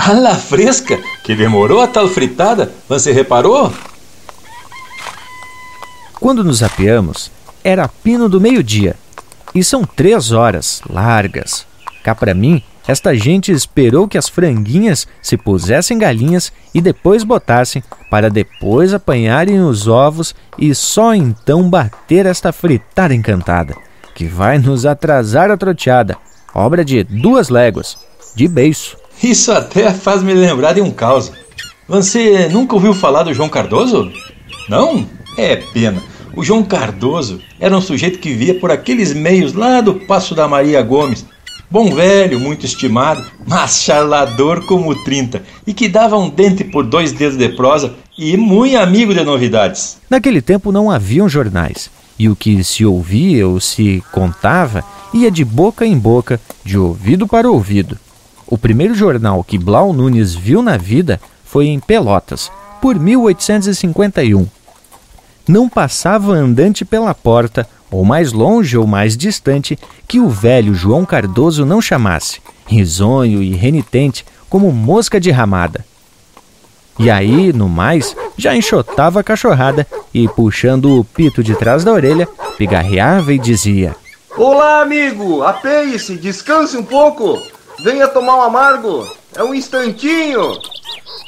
A 0.00 0.36
fresca, 0.36 0.96
que 1.24 1.34
demorou 1.34 1.80
a 1.82 1.88
tal 1.88 2.06
fritada, 2.06 2.72
você 2.88 3.12
reparou? 3.12 3.72
Quando 6.20 6.44
nos 6.44 6.62
apeamos, 6.62 7.32
era 7.64 7.88
pino 7.88 8.28
do 8.28 8.40
meio-dia. 8.40 8.94
E 9.52 9.62
são 9.64 9.84
três 9.84 10.30
horas, 10.30 10.80
largas. 10.88 11.66
Cá 12.04 12.14
para 12.14 12.32
mim, 12.32 12.62
esta 12.86 13.14
gente 13.14 13.50
esperou 13.50 14.06
que 14.06 14.16
as 14.16 14.28
franguinhas 14.28 15.06
se 15.20 15.36
pusessem 15.36 15.98
galinhas 15.98 16.52
e 16.72 16.80
depois 16.80 17.24
botassem, 17.24 17.82
para 18.08 18.30
depois 18.30 18.94
apanharem 18.94 19.60
os 19.60 19.88
ovos 19.88 20.34
e 20.56 20.74
só 20.74 21.12
então 21.12 21.68
bater 21.68 22.24
esta 22.24 22.52
fritada 22.52 23.14
encantada, 23.14 23.74
que 24.14 24.26
vai 24.26 24.58
nos 24.58 24.86
atrasar 24.86 25.50
a 25.50 25.56
troteada, 25.56 26.16
obra 26.54 26.84
de 26.84 27.02
duas 27.02 27.48
léguas, 27.48 27.98
de 28.34 28.46
beiço. 28.46 28.96
Isso 29.22 29.50
até 29.52 29.92
faz 29.92 30.22
me 30.22 30.34
lembrar 30.34 30.74
de 30.74 30.80
um 30.80 30.90
caos. 30.90 31.32
Você 31.86 32.48
nunca 32.48 32.74
ouviu 32.74 32.94
falar 32.94 33.22
do 33.22 33.34
João 33.34 33.48
Cardoso? 33.48 34.12
Não? 34.68 35.06
É 35.36 35.56
pena. 35.56 36.02
O 36.36 36.44
João 36.44 36.62
Cardoso 36.62 37.40
era 37.58 37.76
um 37.76 37.80
sujeito 37.80 38.18
que 38.18 38.34
via 38.34 38.54
por 38.54 38.70
aqueles 38.70 39.12
meios 39.12 39.54
lá 39.54 39.80
do 39.80 39.94
Passo 39.94 40.34
da 40.34 40.46
Maria 40.46 40.82
Gomes 40.82 41.24
Bom 41.70 41.94
velho, 41.94 42.40
muito 42.40 42.64
estimado, 42.64 43.22
mas 43.46 43.82
charlador 43.82 44.64
como 44.64 44.94
30, 45.04 45.42
e 45.66 45.74
que 45.74 45.86
dava 45.86 46.16
um 46.16 46.30
dente 46.30 46.64
por 46.64 46.82
dois 46.82 47.12
dedos 47.12 47.36
de 47.36 47.50
prosa 47.50 47.94
e 48.16 48.38
muito 48.38 48.78
amigo 48.78 49.12
de 49.12 49.22
novidades. 49.22 49.98
Naquele 50.08 50.40
tempo 50.40 50.72
não 50.72 50.90
haviam 50.90 51.28
jornais, 51.28 51.90
e 52.18 52.26
o 52.26 52.34
que 52.34 52.64
se 52.64 52.86
ouvia 52.86 53.46
ou 53.46 53.60
se 53.60 54.02
contava 54.10 54.82
ia 55.12 55.30
de 55.30 55.44
boca 55.44 55.84
em 55.84 55.98
boca, 55.98 56.40
de 56.64 56.78
ouvido 56.78 57.28
para 57.28 57.50
ouvido. 57.50 57.98
O 58.50 58.56
primeiro 58.56 58.94
jornal 58.94 59.44
que 59.44 59.58
Blau 59.58 59.92
Nunes 59.92 60.34
viu 60.34 60.62
na 60.62 60.78
vida 60.78 61.20
foi 61.44 61.66
em 61.66 61.78
Pelotas, 61.78 62.50
por 62.80 62.98
1851. 62.98 64.46
Não 65.46 65.68
passava 65.68 66.32
andante 66.32 66.82
pela 66.82 67.14
porta 67.14 67.68
ou 67.90 68.04
mais 68.04 68.32
longe 68.32 68.76
ou 68.76 68.86
mais 68.86 69.16
distante, 69.16 69.78
que 70.06 70.18
o 70.18 70.28
velho 70.28 70.74
João 70.74 71.04
Cardoso 71.04 71.64
não 71.64 71.80
chamasse, 71.80 72.40
risonho 72.66 73.42
e 73.42 73.54
renitente 73.54 74.24
como 74.48 74.72
mosca 74.72 75.20
de 75.20 75.30
ramada. 75.30 75.84
E 76.98 77.10
aí, 77.10 77.52
no 77.52 77.68
mais, 77.68 78.16
já 78.36 78.56
enxotava 78.56 79.20
a 79.20 79.24
cachorrada 79.24 79.86
e, 80.12 80.26
puxando 80.26 80.98
o 80.98 81.04
pito 81.04 81.42
de 81.42 81.54
trás 81.54 81.84
da 81.84 81.92
orelha, 81.92 82.26
pigarreava 82.56 83.32
e 83.32 83.38
dizia: 83.38 83.94
Olá, 84.36 84.82
amigo! 84.82 85.42
Apeie-se, 85.42 86.16
descanse 86.16 86.76
um 86.76 86.82
pouco! 86.82 87.40
Venha 87.80 88.08
tomar 88.08 88.36
um 88.38 88.42
amargo! 88.42 89.06
É 89.36 89.42
um 89.42 89.54
instantinho! 89.54 90.52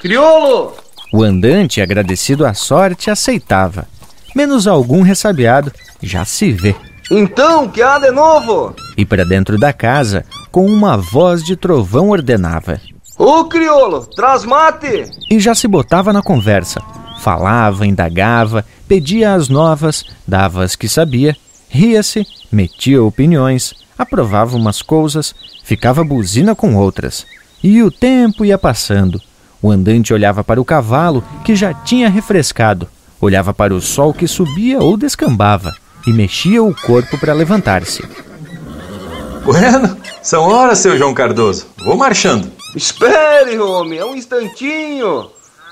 Criolo! 0.00 0.72
O 1.12 1.22
andante, 1.22 1.80
agradecido 1.80 2.46
à 2.46 2.54
sorte, 2.54 3.10
aceitava. 3.10 3.86
Menos 4.34 4.66
algum 4.66 5.02
ressabiado, 5.02 5.72
já 6.02 6.24
se 6.24 6.52
vê. 6.52 6.74
Então, 7.10 7.68
que 7.68 7.82
há 7.82 7.98
de 7.98 8.10
novo? 8.10 8.74
E 8.96 9.04
para 9.04 9.24
dentro 9.24 9.58
da 9.58 9.72
casa, 9.72 10.24
com 10.50 10.66
uma 10.66 10.96
voz 10.96 11.42
de 11.44 11.56
trovão 11.56 12.10
ordenava: 12.10 12.80
Ô 13.18 13.44
criolo, 13.44 14.06
traz 14.06 14.44
mate! 14.44 15.04
E 15.30 15.40
já 15.40 15.54
se 15.54 15.66
botava 15.66 16.12
na 16.12 16.22
conversa. 16.22 16.80
Falava, 17.20 17.86
indagava, 17.86 18.64
pedia 18.86 19.34
as 19.34 19.48
novas, 19.48 20.04
dava 20.26 20.62
as 20.62 20.76
que 20.76 20.88
sabia, 20.88 21.36
ria-se, 21.68 22.26
metia 22.52 23.02
opiniões, 23.02 23.74
aprovava 23.98 24.56
umas 24.56 24.80
coisas, 24.80 25.34
ficava 25.64 26.04
buzina 26.04 26.54
com 26.54 26.76
outras. 26.76 27.26
E 27.62 27.82
o 27.82 27.90
tempo 27.90 28.44
ia 28.44 28.56
passando. 28.56 29.20
O 29.60 29.70
andante 29.70 30.14
olhava 30.14 30.44
para 30.44 30.60
o 30.60 30.64
cavalo, 30.64 31.24
que 31.44 31.56
já 31.56 31.74
tinha 31.74 32.08
refrescado, 32.08 32.88
olhava 33.20 33.52
para 33.52 33.74
o 33.74 33.80
sol 33.80 34.14
que 34.14 34.28
subia 34.28 34.78
ou 34.78 34.96
descambava 34.96 35.74
e 36.06 36.12
mexia 36.12 36.62
o 36.62 36.74
corpo 36.74 37.18
para 37.18 37.32
levantar-se. 37.32 38.02
Bueno, 39.44 39.96
são 40.22 40.44
horas, 40.44 40.78
seu 40.78 40.96
João 40.96 41.14
Cardoso. 41.14 41.66
Vou 41.84 41.96
marchando. 41.96 42.52
Espere, 42.76 43.58
homem, 43.58 43.98
é 43.98 44.04
um 44.04 44.14
instantinho. 44.14 45.30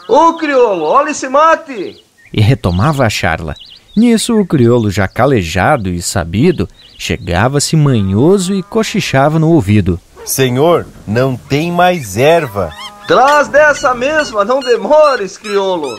Ô, 0.08 0.34
crioulo, 0.34 0.84
olha 0.84 1.10
esse 1.10 1.28
mate. 1.28 2.02
E 2.32 2.40
retomava 2.40 3.04
a 3.04 3.10
charla. 3.10 3.54
Nisso, 3.96 4.38
o 4.38 4.44
crioulo, 4.44 4.90
já 4.90 5.08
calejado 5.08 5.88
e 5.88 6.02
sabido, 6.02 6.68
chegava-se 6.98 7.74
manhoso 7.74 8.54
e 8.54 8.62
cochichava 8.62 9.38
no 9.38 9.48
ouvido. 9.48 9.98
Senhor, 10.22 10.86
não 11.08 11.34
tem 11.34 11.72
mais 11.72 12.18
erva. 12.18 12.70
Traz 13.08 13.48
dessa 13.48 13.94
mesma, 13.94 14.44
não 14.44 14.60
demores, 14.60 15.38
crioulo. 15.38 15.98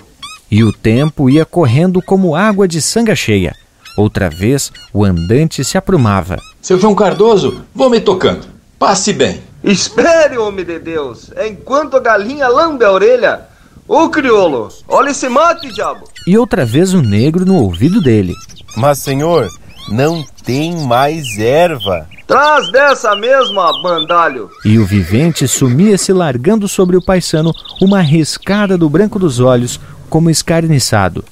E 0.51 0.63
o 0.63 0.71
tempo 0.71 1.27
ia 1.27 1.43
correndo 1.43 1.99
como 1.99 2.35
água 2.35 2.67
de 2.67 2.83
sanga 2.83 3.15
cheia. 3.15 3.55
Outra 3.97 4.29
vez, 4.29 4.71
o 4.93 5.03
andante 5.03 5.63
se 5.63 5.75
aprumava. 5.75 6.37
Seu 6.61 6.79
João 6.79 6.93
Cardoso, 6.93 7.63
vou 7.73 7.89
me 7.89 7.99
tocando. 7.99 8.45
Passe 8.77 9.11
bem. 9.11 9.41
Espere, 9.63 10.37
homem 10.37 10.63
de 10.63 10.77
Deus, 10.77 11.31
enquanto 11.43 11.97
a 11.97 11.99
galinha 11.99 12.47
lambe 12.47 12.85
a 12.85 12.91
orelha. 12.91 13.41
Ô 13.87 14.09
crioulo, 14.09 14.67
olha 14.85 15.11
esse 15.11 15.29
mate, 15.29 15.71
diabo. 15.71 16.09
E 16.25 16.37
outra 16.37 16.65
vez 16.65 16.93
o 16.93 17.01
negro 17.01 17.45
no 17.45 17.55
ouvido 17.55 18.01
dele. 18.01 18.33
Mas, 18.75 18.99
senhor, 18.99 19.47
não 19.87 20.25
tem 20.43 20.85
mais 20.85 21.37
erva. 21.37 22.05
Traz 22.27 22.69
dessa 22.69 23.15
mesma, 23.15 23.71
bandalho. 23.81 24.49
E 24.65 24.77
o 24.77 24.85
vivente 24.85 25.47
sumia-se 25.47 26.11
largando 26.11 26.67
sobre 26.67 26.97
o 26.97 27.01
paisano 27.01 27.53
uma 27.81 28.01
riscada 28.01 28.77
do 28.77 28.89
branco 28.89 29.17
dos 29.17 29.39
olhos, 29.39 29.79
como 30.09 30.29
escarniçado. 30.29 31.23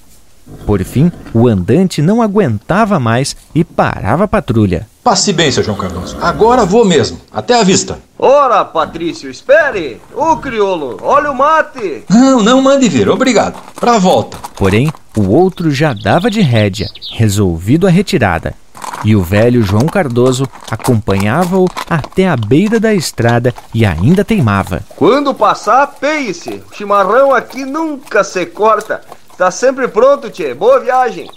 Por 0.65 0.81
fim, 0.85 1.11
o 1.33 1.49
andante 1.49 2.01
não 2.01 2.21
aguentava 2.21 2.97
mais 2.99 3.35
e 3.53 3.65
parava 3.65 4.23
a 4.23 4.27
patrulha. 4.29 4.87
Passe 5.05 5.31
bem, 5.31 5.51
seu 5.51 5.61
João 5.61 5.77
Cardoso. 5.77 6.17
Agora 6.19 6.65
vou 6.65 6.83
mesmo. 6.83 7.21
Até 7.31 7.53
a 7.53 7.61
vista. 7.61 7.99
Ora, 8.17 8.65
Patrício, 8.65 9.29
espere! 9.29 10.01
Ô, 10.11 10.37
crioulo, 10.37 10.97
olha 10.99 11.29
o 11.29 11.37
mate! 11.37 12.03
Não, 12.09 12.41
não 12.41 12.59
mande 12.59 12.89
vir, 12.89 13.07
obrigado. 13.07 13.55
Pra 13.75 13.99
volta. 13.99 14.35
Porém, 14.55 14.91
o 15.15 15.29
outro 15.29 15.69
já 15.69 15.93
dava 15.93 16.31
de 16.31 16.41
rédea, 16.41 16.87
resolvido 17.11 17.85
a 17.85 17.91
retirada. 17.91 18.55
E 19.03 19.15
o 19.15 19.21
velho 19.21 19.61
João 19.61 19.85
Cardoso 19.85 20.47
acompanhava-o 20.71 21.67
até 21.87 22.27
a 22.27 22.35
beira 22.35 22.79
da 22.79 22.91
estrada 22.91 23.53
e 23.75 23.85
ainda 23.85 24.25
teimava. 24.25 24.81
Quando 24.95 25.35
passar, 25.35 25.85
peie-se. 25.99 26.63
O 26.67 26.75
chimarrão 26.75 27.31
aqui 27.31 27.63
nunca 27.63 28.23
se 28.23 28.43
corta. 28.47 29.01
Está 29.31 29.51
sempre 29.51 29.87
pronto, 29.87 30.31
tchê. 30.31 30.55
Boa 30.55 30.79
viagem. 30.79 31.29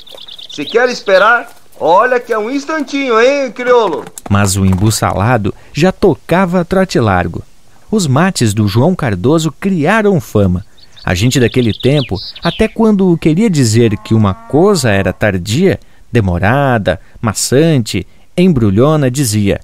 Se 0.51 0.65
quer 0.65 0.89
esperar, 0.89 1.58
olha 1.81 2.21
que 2.21 2.33
é 2.33 2.39
um 2.39 2.51
instantinho, 2.51 3.21
hein, 3.21 3.51
crioulo? 3.51 4.05
Mas 4.29 4.57
o 4.57 4.65
embussalado 4.65 5.55
já 5.73 5.93
tocava 5.93 6.61
a 6.61 6.65
trote 6.65 6.99
largo. 6.99 7.43
Os 7.91 8.07
mates 8.07 8.53
do 8.53 8.69
João 8.69 8.95
Cardoso 8.95 9.53
criaram 9.53 10.21
fama. 10.21 10.65
A 11.05 11.15
gente 11.15 11.41
daquele 11.41 11.73
tempo, 11.73 12.17
até 12.43 12.69
quando 12.69 13.17
queria 13.17 13.49
dizer 13.49 13.97
que 13.99 14.13
uma 14.13 14.35
coisa 14.35 14.91
era 14.91 15.13
tardia, 15.13 15.81
demorada, 16.13 17.01
maçante, 17.21 18.07
embrulhona, 18.37 19.11
dizia: 19.11 19.61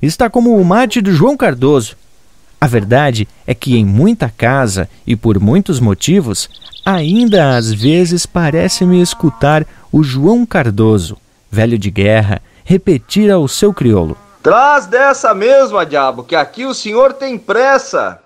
Está 0.00 0.30
como 0.30 0.56
o 0.56 0.64
mate 0.64 1.00
do 1.00 1.12
João 1.12 1.36
Cardoso. 1.36 1.96
A 2.58 2.66
verdade 2.66 3.28
é 3.46 3.54
que 3.54 3.76
em 3.76 3.84
muita 3.84 4.30
casa 4.30 4.88
e 5.06 5.14
por 5.14 5.38
muitos 5.38 5.78
motivos, 5.78 6.48
ainda 6.84 7.56
às 7.56 7.70
vezes 7.72 8.24
parece-me 8.24 9.00
escutar 9.02 9.66
o 9.92 10.02
João 10.02 10.46
Cardoso, 10.46 11.18
velho 11.56 11.78
de 11.78 11.90
guerra, 11.90 12.42
repetir 12.64 13.30
ao 13.30 13.48
seu 13.48 13.72
crioulo: 13.72 14.16
Traz 14.42 14.84
dessa 14.84 15.32
mesma, 15.32 15.86
diabo, 15.86 16.22
que 16.22 16.36
aqui 16.36 16.66
o 16.66 16.74
senhor 16.74 17.14
tem 17.14 17.38
pressa. 17.38 18.20